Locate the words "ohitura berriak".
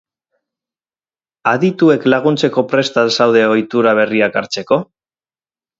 3.53-4.43